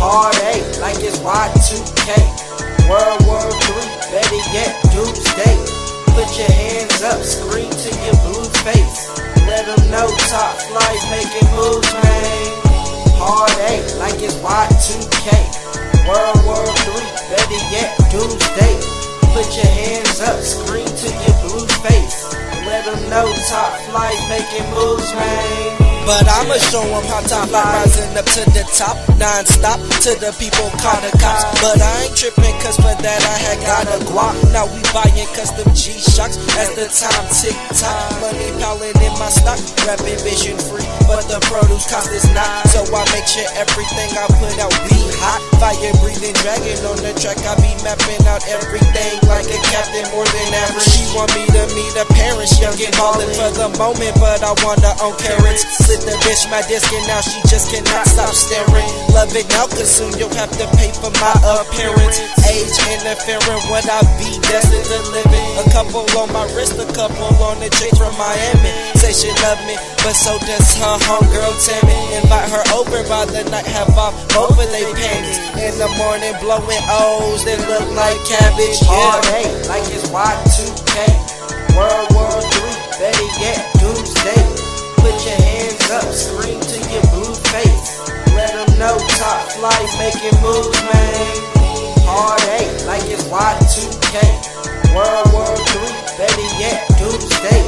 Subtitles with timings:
[0.00, 2.08] Heartache like it's Y2K.
[2.88, 5.60] World War three, better yet, doomsday.
[6.16, 9.12] Put your hands up, scream to your blue face.
[9.44, 12.48] Let them know top flies making moves, man.
[13.20, 15.60] Hard a like it's Y2K.
[16.08, 16.39] World
[16.86, 18.74] III, better yet, doomsday.
[19.34, 22.34] Put your hands up, scream to your blue face.
[22.66, 25.90] Let them know top flight making moves, man.
[26.06, 30.32] But I'ma show 'em how top fly rising up to the top, non-stop to the
[30.38, 31.44] people call the cops.
[31.60, 34.34] But I ain't tripping cause for that I had got a guap.
[34.50, 38.20] Now we buying custom G-Shocks as the time tick tock.
[38.20, 40.88] Money piling in my stock, rapping vision free,
[41.30, 42.66] the produce cost is not.
[42.74, 45.38] So I make sure everything I put out be hot.
[45.62, 50.26] Fire breathing dragon on the track, I be mapping out everything like a captain more
[50.26, 50.90] than average.
[50.90, 54.52] She want me to meet her parents, young and ballin' for the moment, but I
[54.66, 55.62] want her own carrots.
[55.86, 58.90] Slit the bitch my disc and now she just cannot stop staring.
[59.14, 62.18] Love it now, cause soon you'll have to pay for my appearance.
[62.50, 65.46] Age interfering, what I be destined to live it.
[65.62, 68.72] A couple on my wrist, a couple on the chick from Miami.
[69.00, 71.96] Say she love me, but so does her homegirl Tammy.
[72.20, 75.40] Invite her over by the night, have off both of they panties.
[75.56, 78.76] In the morning, blowing O's that look like cabbage.
[78.84, 79.40] Hard Yeah.
[79.40, 81.16] eight, like it's Y2K.
[81.76, 84.42] World War III, better yet, doomsday.
[85.00, 88.04] Put your hands up, scream to your blue face.
[88.36, 91.36] Let them know top flight making moves, man.
[92.04, 94.20] Hard eight, like it's Y2K.
[94.92, 95.88] World War III,
[96.20, 97.59] better yet, doomsday.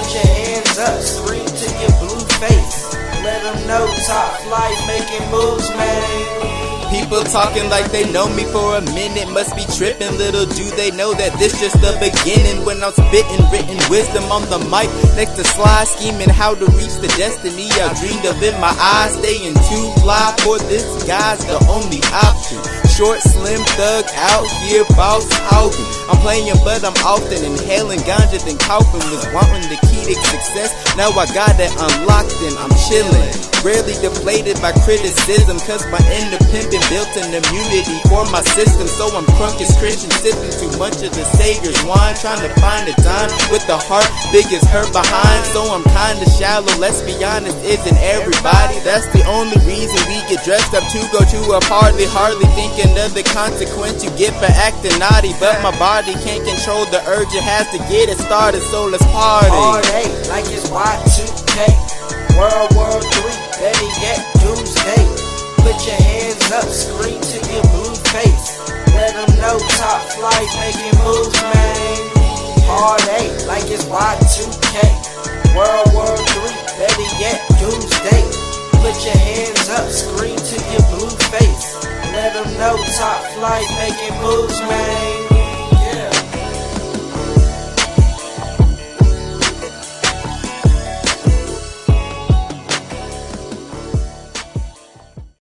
[0.00, 2.96] Put your hands up, scream to your blue face.
[3.20, 6.88] Let them know top flight making moves, man.
[6.88, 10.16] People talking like they know me for a minute, must be tripping.
[10.16, 12.64] Little do they know that this just the beginning.
[12.64, 14.88] When I'm spitting written wisdom on the mic,
[15.20, 19.12] next to slide, scheming how to reach the destiny I dreamed of in my eyes.
[19.20, 22.89] Staying too fly for this guy's the only option.
[23.00, 25.88] Short, slim thug out here, boss hopping.
[26.12, 29.00] I'm playing, but I'm often inhaling ganja, then coughing.
[29.00, 30.76] Was wanting the key to success.
[30.98, 33.49] Now I got it unlocked and I'm chilling.
[33.60, 38.88] Rarely deflated by criticism, cause my independent built an immunity for my system.
[38.88, 42.88] So I'm crunk as Christian, sipping too much of the Savior's wine, trying to find
[42.88, 45.44] a dime with the heart big as her behind.
[45.52, 48.80] So I'm kinda shallow, let's be honest, isn't everybody?
[48.80, 52.08] That's the only reason we get dressed up to go to a party.
[52.08, 55.36] Hardly thinking of the consequence you get for acting naughty.
[55.36, 59.04] But my body can't control the urge it has to get it started, so let's
[59.12, 59.52] party.
[60.00, 61.76] Eight, like it's Y2K.
[62.38, 62.69] World
[69.40, 71.96] know top flight making moves, man.
[72.68, 74.76] Hard eight, like it's Y2K.
[75.56, 78.22] World War III, better yet, doomsday.
[78.84, 81.74] Put your hands up, scream to your blue face.
[82.12, 85.29] Let them know top flight making moves, man.